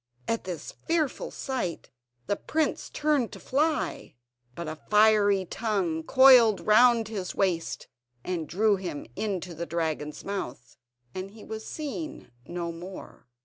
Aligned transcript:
At 0.27 0.45
this 0.45 0.71
fearful 0.71 1.29
sight 1.29 1.91
the 2.25 2.35
prince 2.35 2.89
turned 2.89 3.31
to 3.33 3.39
fly, 3.39 4.15
but 4.55 4.67
a 4.67 4.75
fiery 4.75 5.45
tongue 5.45 6.01
coiled 6.01 6.59
round 6.65 7.07
his 7.07 7.35
waist, 7.35 7.87
and 8.23 8.49
drew 8.49 8.77
him 8.77 9.05
into 9.15 9.53
the 9.53 9.67
dragon's 9.67 10.25
mouth, 10.25 10.75
and 11.13 11.29
he 11.29 11.43
was 11.43 11.67
seen 11.67 12.31
no 12.47 12.71
more. 12.71 13.27